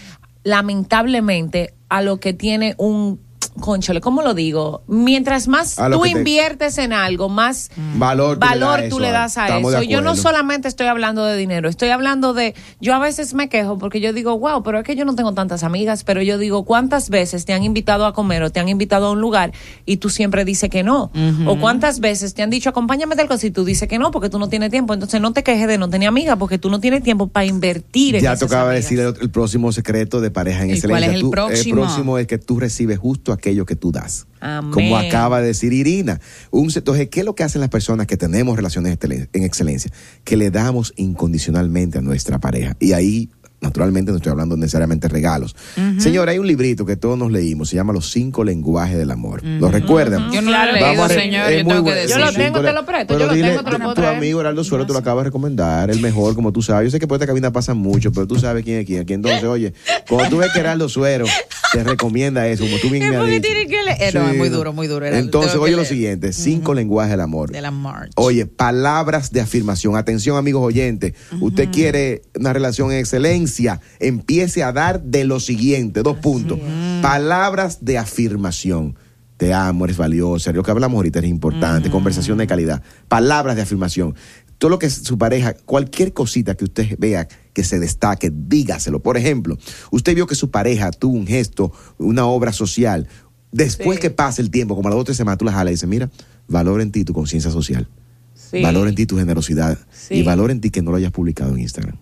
lamentablemente, 0.43 1.73
a 1.89 2.01
lo 2.01 2.19
que 2.19 2.33
tiene 2.33 2.75
un 2.77 3.19
conchole, 3.59 4.01
¿cómo 4.01 4.21
lo 4.21 4.33
digo? 4.33 4.83
Mientras 4.87 5.47
más 5.47 5.75
tú 5.75 6.01
te- 6.01 6.09
inviertes 6.09 6.77
en 6.77 6.91
algo, 6.93 7.29
más 7.29 7.71
Valor 7.97 8.37
tú 8.37 8.45
le 8.45 8.49
valor 8.49 8.79
das 8.81 8.89
tú 8.89 8.95
eso, 8.97 8.99
le 8.99 9.07
ah, 9.09 9.11
das 9.11 9.37
a 9.37 9.45
de 9.45 9.59
eso. 9.61 9.83
Yo 9.83 10.01
no 10.01 10.15
solamente 10.15 10.67
estoy 10.67 10.87
hablando 10.87 11.25
de 11.25 11.37
dinero, 11.37 11.69
estoy 11.69 11.89
hablando 11.89 12.33
de, 12.33 12.53
yo 12.81 12.93
a 12.93 12.99
veces 12.99 13.33
me 13.33 13.47
quejo 13.49 13.77
porque 13.77 13.99
yo 14.01 14.11
digo, 14.13 14.37
wow, 14.37 14.61
pero 14.63 14.79
es 14.79 14.83
que 14.83 14.95
yo 14.95 15.05
no 15.05 15.15
tengo 15.15 15.33
tantas 15.33 15.63
amigas, 15.63 16.03
pero 16.03 16.21
yo 16.21 16.37
digo, 16.37 16.63
¿cuántas 16.65 17.09
veces 17.09 17.45
te 17.45 17.53
han 17.53 17.63
invitado 17.63 18.05
a 18.05 18.13
comer 18.13 18.43
o 18.43 18.49
te 18.51 18.59
han 18.59 18.67
invitado 18.69 19.07
a 19.07 19.11
un 19.11 19.21
lugar 19.21 19.51
y 19.85 19.97
tú 19.97 20.09
siempre 20.09 20.43
dices 20.45 20.69
que 20.69 20.83
no? 20.83 21.11
O 21.47 21.57
cuántas 21.59 21.99
veces 21.99 22.33
te 22.33 22.43
han 22.43 22.49
dicho, 22.49 22.69
acompáñame 22.69 23.15
del 23.15 23.27
cosa 23.27 23.47
y 23.47 23.51
tú 23.51 23.63
dices 23.65 23.87
que 23.87 23.97
no 23.99 24.11
porque 24.11 24.29
tú 24.29 24.37
no 24.39 24.49
tienes 24.49 24.69
tiempo. 24.71 24.93
Entonces 24.93 25.21
no 25.21 25.31
te 25.33 25.43
quejes 25.43 25.67
de 25.67 25.77
no 25.77 25.89
tener 25.89 26.07
amigas 26.09 26.37
porque 26.37 26.57
tú 26.57 26.69
no 26.69 26.79
tienes 26.79 27.03
tiempo 27.03 27.27
para 27.27 27.45
invertir 27.45 28.15
en 28.17 28.21
Ya 28.23 28.33
esas 28.33 28.47
tocaba 28.47 28.69
amigas. 28.71 28.83
decir 28.83 28.99
el, 28.99 29.13
el 29.21 29.29
próximo 29.29 29.71
secreto 29.71 30.19
de 30.21 30.29
pareja 30.31 30.63
en 30.63 30.71
¿Y 30.75 30.81
cuál 30.81 31.03
excelencia. 31.03 31.09
es 31.09 31.15
el 31.15 31.21
Tú- 31.21 31.31
próximo? 31.31 31.75
próximo 31.81 32.17
es 32.17 32.27
que 32.27 32.37
tú 32.37 32.59
recibes 32.59 32.99
justo 32.99 33.31
aquello 33.45 33.65
que 33.65 33.75
tú 33.75 33.91
das. 33.91 34.25
Amén. 34.39 34.71
Como 34.71 34.97
acaba 34.97 35.39
de 35.41 35.47
decir 35.47 35.71
Irina. 35.71 36.19
Un, 36.51 36.71
entonces, 36.75 37.09
¿qué 37.09 37.19
es 37.19 37.25
lo 37.25 37.35
que 37.35 37.43
hacen 37.43 37.61
las 37.61 37.69
personas 37.69 38.07
que 38.07 38.17
tenemos 38.17 38.55
relaciones 38.55 38.97
en 39.33 39.43
excelencia? 39.43 39.91
Que 40.23 40.35
le 40.35 40.49
damos 40.49 40.93
incondicionalmente 40.95 41.99
a 41.99 42.01
nuestra 42.01 42.39
pareja. 42.39 42.75
Y 42.79 42.93
ahí, 42.93 43.29
naturalmente, 43.61 44.11
no 44.11 44.17
estoy 44.17 44.31
hablando 44.31 44.57
necesariamente 44.57 45.07
de 45.07 45.13
regalos. 45.13 45.55
Señora, 45.97 46.31
hay 46.31 46.39
un 46.39 46.45
librito 46.47 46.85
que 46.85 46.95
todos 46.95 47.17
nos 47.17 47.31
leímos, 47.31 47.69
se 47.69 47.75
llama 47.75 47.93
Los 47.93 48.11
cinco 48.11 48.43
lenguajes 48.43 48.97
del 48.97 49.09
amor. 49.11 49.43
¿Lo 49.43 49.69
recuerdan? 49.71 50.31
Yo 50.31 50.41
no 50.41 50.51
lo 50.51 50.57
he 50.57 50.81
Vamos 50.81 51.07
leído, 51.07 51.09
señor, 51.09 51.51
es 51.51 51.57
yo 51.59 51.63
muy 51.63 51.73
tengo 51.73 51.85
que 51.85 51.93
decir. 51.95 52.09
Yo 52.17 52.25
lo 52.25 52.31
tengo, 52.33 52.61
te 52.61 52.73
lo 52.73 52.85
presto, 52.85 53.07
pero 53.07 53.19
yo 53.21 53.25
lo 53.27 53.33
dile, 53.33 53.49
tengo, 53.49 53.63
te 53.63 53.71
lo 53.71 53.77
tu- 53.77 53.81
puedo 53.83 53.95
Tu 53.95 54.01
traer. 54.01 54.17
amigo 54.17 54.39
Heraldo 54.41 54.63
Suero 54.63 54.85
te 54.85 54.93
lo 54.93 54.99
acaba 54.99 55.21
de 55.21 55.25
recomendar, 55.29 55.89
el 55.89 55.99
mejor, 56.01 56.35
como 56.35 56.51
tú 56.51 56.61
sabes. 56.61 56.87
Yo 56.87 56.91
sé 56.91 56.99
que 56.99 57.07
por 57.07 57.15
esta 57.15 57.25
cabina 57.27 57.51
pasa 57.51 57.73
mucho, 57.73 58.11
pero 58.11 58.27
tú 58.27 58.37
sabes 58.37 58.63
quién 58.63 58.79
es 58.79 58.85
quién. 58.85 59.01
Aquí 59.01 59.13
entonces, 59.13 59.43
oye, 59.45 59.73
cuando 60.09 60.29
tú 60.29 60.37
ves 60.37 60.51
que 60.53 60.59
Heraldo 60.59 60.87
Suero 60.89 61.25
te 61.71 61.83
recomienda 61.83 62.47
eso, 62.47 62.63
como 62.63 62.77
tú 62.77 62.89
bien 62.89 63.09
me 63.09 63.15
has 63.15 63.27
dicho. 63.27 63.41
que. 63.41 63.75
Eh, 63.97 64.11
no, 64.13 64.29
es 64.29 64.37
muy 64.37 64.49
duro, 64.49 64.73
muy 64.73 64.87
duro, 64.87 65.05
Entonces, 65.05 65.55
oye 65.55 65.71
lo 65.71 65.77
leer. 65.77 65.87
siguiente, 65.87 66.33
cinco 66.33 66.73
lenguajes 66.73 67.11
del 67.11 67.21
amor. 67.21 67.51
De 67.51 67.61
la 67.61 67.71
March. 67.71 68.11
Oye, 68.15 68.45
palabras 68.45 69.31
de 69.31 69.41
afirmación. 69.41 69.95
Atención, 69.95 70.37
amigos 70.37 70.63
oyentes. 70.63 71.13
Usted 71.39 71.69
quiere 71.71 72.23
una 72.37 72.53
relación 72.53 72.91
en 72.91 72.99
excelencia. 72.99 73.79
Empiece 73.99 74.63
a 74.63 74.71
dar 74.71 75.01
de 75.01 75.23
lo 75.23 75.39
siguiente, 75.39 76.03
dos 76.03 76.17
puntos. 76.17 76.59
Palabras 77.01 77.83
de 77.85 77.97
afirmación. 77.97 78.95
Te 79.37 79.53
amo, 79.53 79.85
eres 79.85 79.97
valiosa. 79.97 80.51
Lo 80.53 80.63
que 80.63 80.71
hablamos 80.71 80.95
ahorita 80.97 81.19
es 81.19 81.25
importante. 81.25 81.89
Conversación 81.89 82.37
de 82.37 82.47
calidad. 82.47 82.81
Palabras 83.07 83.55
de 83.55 83.63
afirmación. 83.63 84.15
Todo 84.57 84.69
lo 84.69 84.79
que 84.79 84.85
es 84.85 84.93
su 84.93 85.17
pareja, 85.17 85.53
cualquier 85.53 86.13
cosita 86.13 86.55
que 86.55 86.63
usted 86.63 86.95
vea 86.97 87.27
que 87.55 87.63
se 87.63 87.79
destaque, 87.79 88.31
dígaselo. 88.31 89.01
Por 89.01 89.17
ejemplo, 89.17 89.57
usted 89.89 90.13
vio 90.13 90.27
que 90.27 90.35
su 90.35 90.51
pareja 90.51 90.91
tuvo 90.91 91.15
un 91.15 91.25
gesto, 91.25 91.71
una 91.97 92.25
obra 92.25 92.51
social. 92.51 93.07
Después 93.51 93.99
que 93.99 94.11
pase 94.11 94.41
el 94.41 94.51
tiempo, 94.51 94.75
como 94.75 94.89
a 94.89 94.91
las 94.91 94.97
dos 94.97 95.01
o 95.01 95.05
tres 95.05 95.17
semanas, 95.17 95.39
tú 95.39 95.45
la 95.45 95.53
jalas 95.53 95.71
y 95.71 95.75
dices, 95.75 95.89
mira, 95.89 96.11
valor 96.47 96.81
en 96.81 96.91
ti 96.91 97.05
tu 97.05 97.13
conciencia 97.13 97.49
social. 97.49 97.87
Sí. 98.33 98.61
Valor 98.61 98.89
en 98.89 98.95
ti 98.95 99.05
tu 99.05 99.17
generosidad. 99.17 99.79
Sí. 99.91 100.15
Y 100.15 100.23
valor 100.23 100.51
en 100.51 100.59
ti 100.59 100.69
que 100.69 100.81
no 100.81 100.91
lo 100.91 100.97
hayas 100.97 101.11
publicado 101.11 101.53
en 101.53 101.61
Instagram. 101.61 101.97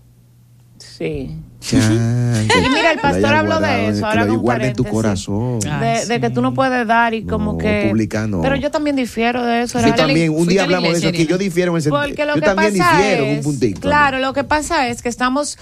Sí. 1.60 1.76
Y 2.44 2.70
mira, 2.70 2.92
el 2.92 3.00
pastor 3.00 3.34
habló 3.34 3.60
de 3.60 3.88
eso, 3.90 4.06
ahora 4.06 4.26
lo 4.26 4.52
en 4.62 4.74
tu 4.74 4.84
corazón. 4.84 5.60
De, 5.60 6.06
de 6.08 6.20
que 6.20 6.30
tú 6.30 6.42
no 6.42 6.54
puedes 6.54 6.86
dar 6.86 7.14
y 7.14 7.24
como 7.24 7.54
No, 7.54 7.58
que... 7.58 7.86
publicar 7.90 8.28
no. 8.28 8.42
Pero 8.42 8.58
yo 8.58 8.70
también 8.70 8.96
difiero 8.98 9.44
de 9.46 9.62
eso. 9.62 9.80
Yo 9.80 9.88
Era- 9.88 9.96
también, 9.96 10.36
un 10.36 10.46
día 10.48 10.64
hablamos 10.64 10.92
de 10.92 10.98
eso, 11.00 11.12
que 11.12 11.26
yo 11.26 11.38
difiero 11.38 11.72
en 11.72 11.78
el 11.78 11.82
sentido. 11.82 12.04
Porque 12.04 12.26
lo 12.26 12.36
Yo 12.36 12.42
que 12.42 12.46
también 12.48 12.78
pasa 12.78 12.98
difiero 12.98 13.24
en 13.24 13.30
un 13.32 13.38
es, 13.38 13.44
puntito. 13.46 13.80
claro, 13.80 14.20
lo 14.20 14.34
que 14.34 14.44
pasa 14.44 14.88
es 14.90 15.02
que 15.02 15.08
estamos 15.10 15.58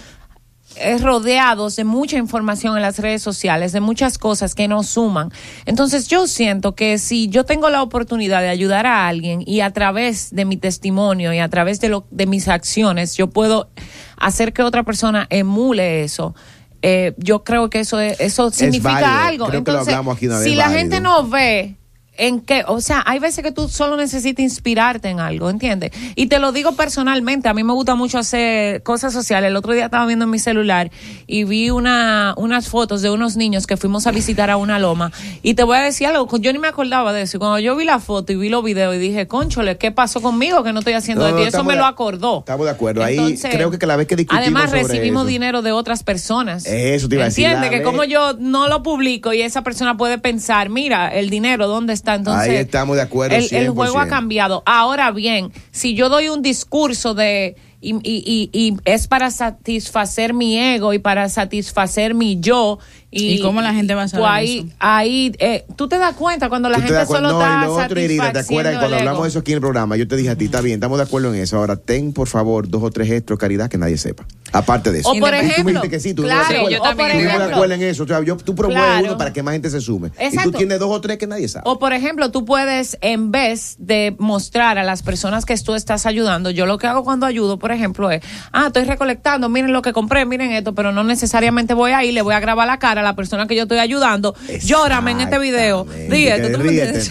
rodeados 1.01 1.75
de 1.75 1.83
mucha 1.83 2.17
información 2.17 2.75
en 2.75 2.81
las 2.81 2.99
redes 2.99 3.21
sociales, 3.21 3.71
de 3.71 3.81
muchas 3.81 4.17
cosas 4.17 4.55
que 4.55 4.67
nos 4.67 4.87
suman. 4.87 5.29
Entonces 5.65 6.07
yo 6.07 6.27
siento 6.27 6.75
que 6.75 6.97
si 6.97 7.27
yo 7.29 7.43
tengo 7.45 7.69
la 7.69 7.81
oportunidad 7.83 8.41
de 8.41 8.49
ayudar 8.49 8.85
a 8.85 9.07
alguien 9.07 9.43
y 9.45 9.61
a 9.61 9.71
través 9.71 10.33
de 10.33 10.45
mi 10.45 10.57
testimonio 10.57 11.33
y 11.33 11.39
a 11.39 11.49
través 11.49 11.79
de, 11.81 11.89
lo, 11.89 12.05
de 12.11 12.25
mis 12.25 12.47
acciones 12.47 13.15
yo 13.17 13.27
puedo 13.27 13.69
hacer 14.17 14.53
que 14.53 14.63
otra 14.63 14.83
persona 14.83 15.27
emule 15.29 16.03
eso. 16.03 16.35
eh, 16.83 17.13
yo 17.17 17.43
creo 17.43 17.69
que 17.69 17.81
eso 17.81 17.99
es- 17.99 18.19
eso 18.19 18.49
significa 18.49 19.27
algo. 19.27 19.45
Creo 19.45 19.63
que 19.63 19.71
lo 19.71 19.77
Entonces, 19.81 19.93
hablamos 19.93 20.17
aquí 20.17 20.27
si 20.49 20.55
la 20.55 20.69
gente 20.71 20.99
no 20.99 21.27
ve 21.27 21.75
en 22.21 22.39
qué, 22.39 22.63
o 22.67 22.81
sea, 22.81 23.03
hay 23.05 23.17
veces 23.19 23.43
que 23.43 23.51
tú 23.51 23.67
solo 23.67 23.97
necesitas 23.97 24.43
inspirarte 24.43 25.09
en 25.09 25.19
algo, 25.19 25.49
¿entiendes? 25.49 25.91
Y 26.15 26.27
te 26.27 26.37
lo 26.39 26.51
digo 26.51 26.73
personalmente, 26.73 27.49
a 27.49 27.53
mí 27.53 27.63
me 27.63 27.73
gusta 27.73 27.95
mucho 27.95 28.19
hacer 28.19 28.83
cosas 28.83 29.11
sociales. 29.11 29.49
El 29.49 29.55
otro 29.55 29.73
día 29.73 29.85
estaba 29.85 30.05
viendo 30.05 30.25
en 30.25 30.31
mi 30.31 30.37
celular 30.39 30.91
y 31.25 31.43
vi 31.45 31.71
una, 31.71 32.33
unas 32.37 32.69
fotos 32.69 33.01
de 33.01 33.09
unos 33.09 33.37
niños 33.37 33.65
que 33.65 33.75
fuimos 33.75 34.05
a 34.05 34.11
visitar 34.11 34.49
a 34.51 34.57
una 34.57 34.77
loma. 34.77 35.11
Y 35.41 35.55
te 35.55 35.63
voy 35.63 35.77
a 35.77 35.81
decir 35.81 36.07
algo, 36.07 36.27
yo 36.37 36.53
ni 36.53 36.59
me 36.59 36.67
acordaba 36.67 37.11
de 37.11 37.23
eso. 37.23 37.37
Y 37.37 37.39
cuando 37.39 37.57
yo 37.59 37.75
vi 37.75 37.85
la 37.85 37.99
foto 37.99 38.31
y 38.33 38.35
vi 38.35 38.49
los 38.49 38.63
videos 38.63 38.95
y 38.95 38.99
dije, 38.99 39.27
conchole, 39.27 39.77
¿qué 39.77 39.91
pasó 39.91 40.21
conmigo 40.21 40.63
que 40.63 40.73
no 40.73 40.79
estoy 40.79 40.93
haciendo 40.93 41.27
No, 41.27 41.35
no, 41.37 41.43
Y 41.43 41.47
eso 41.47 41.63
me 41.63 41.73
de- 41.73 41.79
lo 41.79 41.85
acordó. 41.85 42.39
Estamos 42.39 42.65
de 42.65 42.71
acuerdo. 42.71 43.03
Ahí 43.03 43.35
creo 43.41 43.71
que 43.71 43.85
la 43.87 43.95
vez 43.95 44.07
que 44.07 44.15
discutimos 44.15 44.43
Además, 44.43 44.69
sobre 44.69 44.83
recibimos 44.83 45.23
eso. 45.23 45.27
dinero 45.29 45.61
de 45.63 45.71
otras 45.71 46.03
personas. 46.03 46.65
Eso 46.67 47.09
te 47.09 47.15
iba 47.15 47.23
a 47.23 47.27
decir, 47.27 47.45
¿Entiendes? 47.45 47.69
Que 47.71 47.77
vez- 47.77 47.85
como 47.85 48.03
yo 48.03 48.33
no 48.37 48.67
lo 48.67 48.83
publico 48.83 49.33
y 49.33 49.41
esa 49.41 49.63
persona 49.63 49.97
puede 49.97 50.17
pensar, 50.19 50.69
mira, 50.69 51.07
el 51.09 51.29
dinero, 51.31 51.67
¿dónde 51.67 51.93
está? 51.93 52.11
Entonces, 52.15 52.50
Ahí 52.50 52.56
estamos 52.56 52.96
de 52.96 53.01
acuerdo, 53.03 53.36
El, 53.36 53.48
el 53.51 53.70
juego 53.70 54.00
ha 54.00 54.06
100%. 54.06 54.10
cambiado. 54.10 54.63
Ahora 54.65 55.12
bien, 55.12 55.51
si 55.72 55.94
yo 55.96 56.10
doy 56.10 56.30
un 56.30 56.41
discurso 56.41 57.13
de. 57.13 57.56
Y, 57.81 57.95
y, 57.95 58.00
y, 58.03 58.50
y 58.53 58.77
es 58.85 59.07
para 59.07 59.31
satisfacer 59.31 60.33
mi 60.33 60.57
ego 60.57 60.93
y 60.93 61.00
para 61.00 61.29
satisfacer 61.29 62.13
mi 62.13 62.39
yo. 62.39 62.79
¿Y, 63.13 63.33
¿Y 63.33 63.41
cómo 63.41 63.61
la 63.61 63.73
gente 63.73 63.93
va 63.93 64.03
a 64.03 64.07
saber 64.07 64.25
ahí, 64.29 64.59
eso? 64.59 64.67
ahí 64.79 65.33
eh, 65.39 65.65
tú 65.75 65.89
te 65.89 65.97
das 65.97 66.15
cuenta 66.15 66.47
cuando 66.47 66.69
la 66.69 66.79
gente 66.79 67.05
solo 67.05 67.31
no, 67.31 67.41
está 67.41 67.61
y 67.61 67.65
lo 67.65 67.73
otro, 67.75 68.00
Irina, 68.00 68.31
¿te 68.31 68.39
acuerdas 68.39 68.77
cuando 68.77 68.95
hablamos 68.95 69.23
de 69.23 69.29
eso 69.29 69.39
aquí 69.39 69.51
en 69.51 69.55
el 69.57 69.61
programa? 69.61 69.97
Yo 69.97 70.07
te 70.07 70.15
dije 70.15 70.29
a 70.29 70.38
ti, 70.38 70.45
está 70.45 70.61
bien, 70.61 70.75
estamos 70.75 70.97
de 70.97 71.03
acuerdo 71.03 71.33
en 71.33 71.41
eso. 71.41 71.57
Ahora, 71.57 71.75
ten, 71.75 72.13
por 72.13 72.29
favor, 72.29 72.69
dos 72.69 72.81
o 72.83 72.89
tres 72.89 73.09
gestos 73.09 73.38
de 73.38 73.41
caridad 73.41 73.69
que 73.69 73.77
nadie 73.77 73.97
sepa. 73.97 74.25
Aparte 74.53 74.91
de 74.93 75.00
eso. 75.00 75.09
O 75.09 75.13
por 75.19 75.19
Y 75.19 75.21
tú 75.21 75.31
me 75.31 75.39
ejemplo, 75.39 75.73
dijiste 75.73 75.89
que 75.89 76.00
sí, 76.00 76.13
tú 76.13 76.23
claro, 76.23 76.69
yo 76.69 76.81
también. 76.81 77.29
Tú 77.53 77.63
en 77.63 77.81
eso. 77.83 78.03
O 78.03 78.07
sea, 78.07 78.21
yo, 78.23 78.38
tú 78.38 78.55
promueves 78.55 78.81
Claro. 78.85 79.05
uno 79.07 79.17
para 79.17 79.33
que 79.33 79.43
más 79.43 79.53
gente 79.53 79.69
se 79.69 79.81
sume. 79.81 80.11
Y 80.19 80.23
Exacto. 80.23 80.51
tú 80.51 80.57
tienes 80.57 80.79
dos 80.79 80.89
o 80.89 81.01
tres 81.01 81.17
que 81.17 81.27
nadie 81.27 81.47
sabe. 81.47 81.63
O 81.67 81.79
por 81.79 81.93
ejemplo, 81.93 82.31
tú 82.31 82.45
puedes, 82.45 82.97
en 83.01 83.31
vez 83.31 83.75
de 83.79 84.15
mostrar 84.19 84.77
a 84.77 84.83
las 84.83 85.03
personas 85.03 85.45
que 85.45 85.57
tú 85.57 85.75
estás 85.75 86.05
ayudando, 86.05 86.50
yo 86.50 86.65
lo 86.65 86.77
que 86.77 86.88
hago 86.88 87.03
cuando 87.03 87.25
ayudo, 87.25 87.59
por 87.59 87.70
ejemplo, 87.71 88.11
es, 88.11 88.21
ah, 88.51 88.67
estoy 88.67 88.83
recolectando, 88.83 89.49
miren 89.49 89.73
lo 89.73 89.81
que 89.81 89.93
compré, 89.93 90.25
miren 90.25 90.51
esto, 90.51 90.73
pero 90.75 90.91
no 90.91 91.03
necesariamente 91.03 91.73
voy 91.73 91.91
a 91.91 92.03
ir, 92.03 92.13
le 92.13 92.21
voy 92.21 92.33
a 92.33 92.39
grabar 92.39 92.67
la 92.67 92.79
cara 92.79 93.01
a 93.01 93.03
la 93.03 93.15
persona 93.15 93.47
que 93.47 93.55
yo 93.55 93.63
estoy 93.63 93.79
ayudando, 93.79 94.35
llórame 94.63 95.11
en 95.11 95.21
este 95.21 95.39
video, 95.39 95.85
tú 95.85 96.15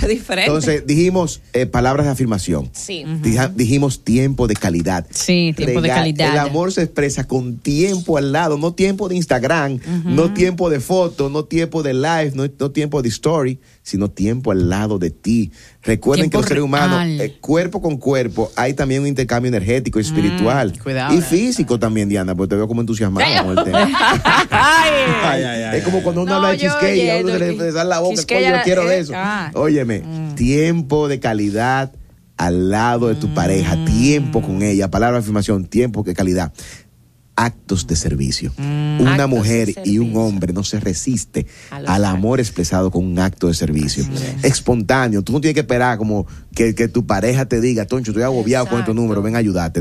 diferente. 0.08 0.46
Entonces, 0.46 0.86
dijimos 0.86 1.40
eh, 1.52 1.66
palabras 1.66 2.06
de 2.06 2.12
afirmación. 2.12 2.70
sí. 2.72 3.04
Dijimos 3.54 4.04
tiempo 4.04 4.46
de 4.46 4.54
calidad. 4.54 5.06
Sí, 5.10 5.52
tiempo 5.56 5.80
de 5.80 5.88
calidad. 5.88 6.32
El 6.32 6.38
amor 6.38 6.72
se 6.72 6.82
expresa 6.82 7.26
con 7.26 7.58
tiempo 7.58 8.16
al 8.16 8.32
lado, 8.32 8.58
no 8.58 8.72
tiempo 8.72 9.08
de 9.08 9.16
Instagram, 9.16 9.78
no 10.04 10.32
tiempo 10.32 10.70
de 10.70 10.80
foto, 10.80 11.28
no 11.28 11.44
tiempo 11.44 11.82
de 11.82 11.94
live, 11.94 12.32
no, 12.34 12.44
no 12.58 12.70
tiempo 12.70 13.02
de 13.02 13.08
story, 13.08 13.58
sino 13.90 14.08
tiempo 14.08 14.52
al 14.52 14.68
lado 14.68 14.98
de 14.98 15.10
ti. 15.10 15.50
Recuerden 15.82 16.30
Tiempo 16.30 16.38
que 16.38 16.42
los 16.42 16.48
seres 16.48 16.62
humanos, 16.62 17.04
eh, 17.20 17.36
cuerpo 17.40 17.82
con 17.82 17.96
cuerpo, 17.96 18.52
hay 18.54 18.74
también 18.74 19.02
un 19.02 19.08
intercambio 19.08 19.48
energético 19.48 19.98
y 19.98 20.02
espiritual. 20.02 20.72
cuidado, 20.80 21.14
y 21.14 21.18
eh. 21.18 21.22
físico 21.22 21.78
también, 21.78 22.08
Diana, 22.08 22.34
porque 22.34 22.50
te 22.50 22.56
veo 22.56 22.68
como 22.68 22.80
entusiasmada 22.82 23.42
con 23.44 23.58
el 23.58 23.64
tema. 23.64 23.80
Ay, 24.50 25.42
ay, 25.42 25.62
ay, 25.64 25.78
es 25.78 25.84
como 25.84 26.02
cuando 26.02 26.22
uno 26.22 26.30
No, 26.30 26.36
habla 26.36 26.50
de 26.50 26.58
cheesecake, 26.58 27.10
a 27.10 27.16
uno 27.20 27.28
se 27.30 27.38
le, 27.38 27.72
sale 27.72 27.88
la 27.88 27.98
boca, 28.00 28.22
yo 28.28 28.36
era- 28.36 28.62
quiero 28.62 28.84
de 28.86 28.96
eh, 28.96 29.00
eso. 29.00 29.12
ah. 29.16 29.50
Óyeme, 29.54 30.02
tiempo 30.36 31.08
de 31.08 31.18
calidad 31.20 31.92
al 32.36 32.70
lado 32.70 33.08
de 33.08 33.16
tu 33.16 33.34
pareja, 33.34 33.76
tiempo 33.84 34.40
con 34.40 34.62
ella, 34.62 34.90
palabra 34.90 35.18
de 35.18 35.22
afirmación, 35.22 35.66
tiempo 35.66 36.02
de 36.02 36.14
calidad. 36.14 36.52
Actos 37.36 37.86
de 37.86 37.96
servicio. 37.96 38.52
Una 38.58 39.12
Actos 39.14 39.16
de 39.18 39.26
mujer 39.26 39.74
y 39.84 39.98
un 39.98 40.14
hombre 40.16 40.52
no 40.52 40.62
se 40.62 40.78
resiste 40.78 41.46
al 41.70 42.04
amor 42.04 42.38
expresado 42.38 42.90
con 42.90 43.04
un 43.06 43.18
acto 43.18 43.46
de 43.48 43.54
servicio. 43.54 44.04
Espontáneo. 44.42 45.22
Tú 45.22 45.32
no 45.32 45.40
tienes 45.40 45.54
que 45.54 45.60
esperar 45.60 45.96
como 45.96 46.26
que, 46.54 46.74
que 46.74 46.88
tu 46.88 47.06
pareja 47.06 47.46
te 47.46 47.60
diga, 47.60 47.86
Toncho, 47.86 48.10
estoy 48.10 48.24
agobiado 48.24 48.64
con 48.66 48.74
estos 48.80 48.90
Exacto. 48.90 49.00
números, 49.00 49.24
ven 49.24 49.36
a 49.36 49.38
ayudarte. 49.38 49.80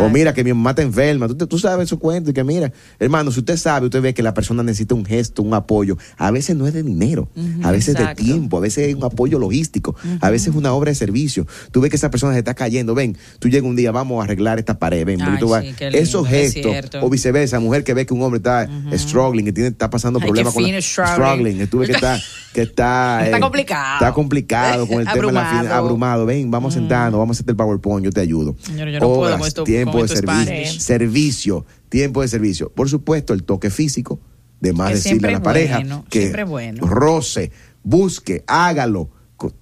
O 0.00 0.08
mira 0.08 0.34
que 0.34 0.42
mi 0.42 0.52
mamá 0.52 0.70
está 0.70 0.82
enferma. 0.82 1.28
Tú, 1.28 1.58
sabes 1.58 1.86
esos 1.86 1.98
cuentos 1.98 2.30
y 2.30 2.34
que 2.34 2.42
mira, 2.42 2.72
hermano, 2.98 3.30
si 3.30 3.40
usted 3.40 3.56
sabe, 3.56 3.86
usted 3.86 4.00
ve 4.02 4.14
que 4.14 4.22
la 4.22 4.34
persona 4.34 4.62
necesita 4.62 4.94
un 4.94 5.04
gesto, 5.04 5.42
un 5.42 5.54
apoyo. 5.54 5.96
A 6.16 6.30
veces 6.30 6.56
no 6.56 6.66
es 6.66 6.74
de 6.74 6.82
dinero, 6.82 7.28
a 7.62 7.70
veces 7.70 7.94
Exacto. 7.94 8.22
de 8.22 8.28
tiempo, 8.28 8.56
a 8.56 8.60
veces 8.60 8.88
es 8.88 8.94
un 8.94 9.04
apoyo 9.04 9.38
logístico, 9.38 9.94
a 10.20 10.30
veces 10.30 10.48
es 10.48 10.54
una 10.56 10.72
obra 10.72 10.90
de 10.90 10.94
servicio. 10.96 11.46
Tú 11.70 11.80
ves 11.80 11.90
que 11.90 11.96
esa 11.96 12.10
persona 12.10 12.32
se 12.32 12.40
está 12.40 12.54
cayendo, 12.54 12.94
ven, 12.94 13.16
tú 13.38 13.48
llegas 13.48 13.68
un 13.68 13.76
día, 13.76 13.92
vamos 13.92 14.20
a 14.20 14.24
arreglar 14.24 14.58
esta 14.58 14.78
pared, 14.78 15.04
ven, 15.06 15.20
Ay, 15.22 15.38
tú 15.38 15.48
vas- 15.50 15.62
sí, 15.64 15.74
qué 15.76 15.84
lindo, 15.90 15.98
esos 15.98 16.26
es 16.32 16.54
gestos, 16.54 16.85
cierto. 16.90 17.06
o 17.06 17.10
viceversa, 17.10 17.60
mujer 17.60 17.84
que 17.84 17.94
ve 17.94 18.06
que 18.06 18.14
un 18.14 18.22
hombre 18.22 18.38
está 18.38 18.68
struggling, 18.96 19.44
que 19.44 19.52
tiene, 19.52 19.68
está 19.70 19.90
pasando 19.90 20.18
problemas 20.20 20.52
con 20.54 20.62
la- 20.62 20.68
fino, 20.68 20.80
struggling. 20.82 21.58
que 21.68 21.92
está, 21.92 22.20
que 22.52 22.62
está, 22.62 23.20
Está 23.24 23.36
eh, 23.36 23.40
complicado. 23.40 23.94
está 23.94 24.12
complicado 24.12 24.86
con 24.86 25.00
el 25.00 25.06
tema 25.06 25.14
de 25.26 25.32
la 25.32 25.40
Abrumado. 25.50 25.74
abrumado. 25.74 26.26
Ven, 26.26 26.50
vamos 26.50 26.74
sentando, 26.74 27.18
vamos 27.18 27.34
a 27.34 27.36
hacerte 27.36 27.52
el 27.52 27.56
PowerPoint, 27.56 28.04
yo 28.04 28.10
te 28.12 28.20
ayudo. 28.20 28.56
Yo 28.76 28.84
no 28.86 28.98
puedo 29.00 29.12
Obras, 29.20 29.38
con 29.38 29.48
esto- 29.48 29.64
tiempo 29.64 29.92
con 29.98 30.02
de 30.02 30.08
servicio, 30.08 30.80
servicio, 30.80 31.66
tiempo 31.88 32.22
de 32.22 32.28
servicio. 32.28 32.70
Por 32.70 32.88
supuesto, 32.88 33.32
el 33.34 33.42
toque 33.44 33.70
físico, 33.70 34.20
de 34.60 34.72
más 34.72 34.88
Que 34.90 34.94
decirle 34.96 35.28
a 35.28 35.30
la 35.32 35.36
es 35.38 35.42
pareja 35.44 35.76
bueno, 35.76 36.04
que 36.08 36.44
bueno. 36.44 36.86
roce, 36.86 37.50
busque, 37.82 38.42
hágalo 38.46 39.10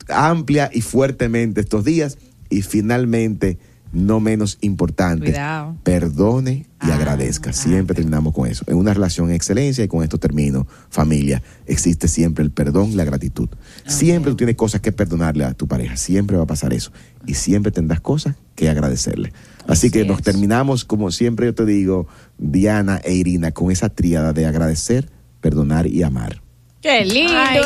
amplia 0.09 0.71
y 0.73 0.81
fuertemente 0.83 1.61
estos 1.61 1.85
días 1.85 2.17
y 2.49 2.63
finalmente 2.63 3.59
no 3.95 4.21
menos 4.21 4.59
importante, 4.61 5.27
Cuidado. 5.27 5.77
perdone 5.83 6.67
y 6.83 6.91
Ah, 6.91 6.97
agradezca. 6.97 7.51
ah, 7.51 7.53
Siempre 7.55 7.95
terminamos 7.95 8.35
con 8.35 8.47
eso. 8.49 8.65
En 8.69 8.77
una 8.77 8.93
relación 8.93 9.31
en 9.31 9.37
excelencia 9.37 9.83
y 9.85 9.89
con 9.89 10.03
esto 10.03 10.19
termino, 10.19 10.67
familia, 10.91 11.43
existe 11.67 12.09
siempre 12.09 12.45
el 12.45 12.51
perdón 12.51 12.91
y 12.91 12.95
la 12.97 13.05
gratitud. 13.05 13.49
Siempre 13.87 14.33
tú 14.33 14.37
tienes 14.37 14.57
cosas 14.57 14.81
que 14.83 14.93
perdonarle 14.93 15.45
a 15.45 15.55
tu 15.55 15.67
pareja, 15.67 15.97
siempre 15.97 16.37
va 16.37 16.43
a 16.43 16.47
pasar 16.47 16.75
eso 16.75 16.93
y 17.27 17.35
siempre 17.35 17.73
tendrás 17.73 18.01
cosas 18.01 18.35
que 18.55 18.69
agradecerle. 18.69 19.33
Así, 19.67 19.91
que 19.91 20.05
nos 20.05 20.21
terminamos 20.23 20.85
como 20.85 21.11
siempre 21.11 21.47
yo 21.47 21.55
te 21.55 21.65
digo, 21.65 22.07
Diana 22.37 23.01
e 23.03 23.15
Irina 23.15 23.53
con 23.53 23.71
esa 23.71 23.89
tríada 23.89 24.33
de 24.35 24.45
agradecer, 24.47 25.09
perdonar 25.41 25.87
y 25.87 26.03
amar. 26.03 26.43
¡Qué 26.83 27.03
lindo, 27.07 27.33
Ay, 27.35 27.59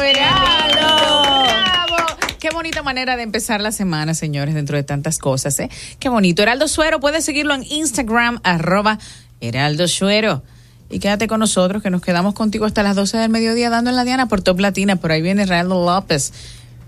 qué 2.38 2.50
bonita 2.50 2.82
manera 2.82 3.16
de 3.16 3.22
empezar 3.22 3.60
la 3.60 3.72
semana, 3.72 4.14
señores, 4.14 4.54
dentro 4.54 4.76
de 4.76 4.82
tantas 4.82 5.18
cosas, 5.18 5.58
¿eh? 5.60 5.70
Qué 5.98 6.08
bonito. 6.08 6.42
Heraldo 6.42 6.68
Suero, 6.68 7.00
puedes 7.00 7.24
seguirlo 7.24 7.54
en 7.54 7.64
Instagram, 7.64 8.40
arroba 8.42 8.98
Heraldo 9.40 9.88
Suero. 9.88 10.42
Y 10.90 11.00
quédate 11.00 11.28
con 11.28 11.40
nosotros, 11.40 11.82
que 11.82 11.90
nos 11.90 12.00
quedamos 12.00 12.34
contigo 12.34 12.64
hasta 12.64 12.82
las 12.82 12.96
12 12.96 13.18
del 13.18 13.30
mediodía 13.30 13.68
dando 13.68 13.90
en 13.90 13.96
la 13.96 14.04
Diana 14.04 14.26
por 14.26 14.42
Top 14.42 14.58
Latina. 14.58 14.96
Por 14.96 15.12
ahí 15.12 15.20
viene 15.20 15.42
Heraldo 15.42 15.84
López 15.84 16.32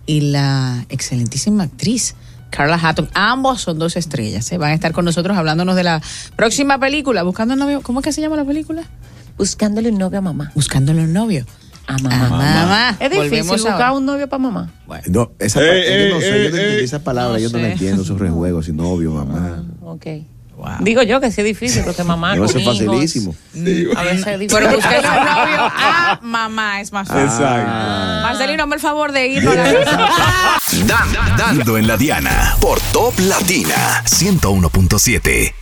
y 0.07 0.23
la 0.23 0.87
excelentísima 0.89 1.65
actriz 1.65 2.15
Carla 2.51 2.79
Hatton. 2.83 3.09
Ambos 3.15 3.63
son 3.63 3.79
dos 3.79 3.97
estrellas, 3.97 4.51
¿eh? 4.53 4.59
Van 4.59 4.71
a 4.71 4.75
estar 4.75 4.93
con 4.93 5.05
nosotros 5.05 5.37
hablándonos 5.37 5.77
de 5.77 5.85
la 5.85 6.03
próxima 6.37 6.79
película, 6.79 7.23
Buscando 7.23 7.55
un 7.55 7.61
novio. 7.61 7.81
¿Cómo 7.83 8.01
es 8.01 8.05
que 8.05 8.13
se 8.13 8.21
llama 8.21 8.37
la 8.37 8.45
película? 8.45 8.85
Buscándole 9.39 9.91
un 9.91 9.99
novio 9.99 10.19
a 10.19 10.23
mamá. 10.23 10.53
Buscándole 10.55 11.03
un 11.03 11.13
novio. 11.13 11.47
A 11.95 11.99
mamá. 11.99 12.27
A 12.27 12.29
mamá. 12.67 12.91
Es 12.93 13.11
difícil 13.11 13.19
Volvemos 13.19 13.51
buscar 13.63 13.73
ahora. 13.75 13.93
un 13.93 14.07
novio 14.07 14.29
para 14.29 14.43
mamá. 14.43 14.71
No, 15.09 15.33
esa 15.39 15.61
Eh, 15.63 15.67
eh, 16.07 16.09
yo 16.09 16.15
no 16.15 16.21
sé, 16.21 16.27
eh, 16.29 16.31
yo 16.45 16.51
no 16.51 16.57
entendí 16.57 16.81
eh. 16.81 16.85
esa 16.85 16.99
palabra, 17.05 17.33
No 17.35 17.39
yo 17.39 17.51
no 17.51 17.59
la 17.59 17.69
entiendo, 17.73 18.03
esos 18.03 18.19
rejuegos, 18.19 18.69
y 18.69 18.73
novio, 18.73 19.13
mamá. 19.13 19.63
Ok. 19.83 20.07
Wow. 20.57 20.69
Digo 20.81 21.03
yo 21.03 21.23
que 21.23 21.31
sí 21.33 21.41
es 21.41 21.47
difícil 21.47 21.83
porque 21.85 22.05
mamá 22.05 22.37
no, 22.37 22.45
eso 22.45 22.59
es 22.59 22.63
hijos, 22.65 22.79
facilísimo. 22.79 23.35
A 23.97 24.03
veces 24.03 24.27
es 24.27 24.39
difícil. 24.41 24.59
Pero 24.63 24.77
buscar 24.77 24.99
un 24.99 25.25
novio 25.25 25.57
a 25.59 26.19
mamá 26.23 26.83
es 26.83 26.93
más 26.93 27.09
fácil. 27.09 27.25
Exacto. 27.25 27.71
Marcelino, 28.23 28.63
hazme 28.65 28.75
el 28.75 28.81
favor 28.83 29.13
de 29.13 29.27
irnos 29.29 29.57
a 29.57 29.65
la 29.65 29.85
casa. 29.85 30.09
Dan- 30.87 31.37
dando 31.39 31.79
en 31.79 31.87
la 31.87 31.97
Diana 31.97 32.57
por 32.61 32.79
Top 32.93 33.19
Latina 33.21 34.05
101.7. 34.05 35.55